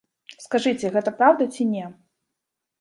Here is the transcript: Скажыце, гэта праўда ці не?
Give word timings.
Скажыце, 0.45 0.85
гэта 0.95 1.15
праўда 1.21 1.43
ці 1.55 1.71
не? 1.77 1.85